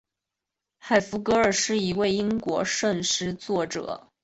[0.79, 4.07] 海弗格尔是一位英国圣诗作者。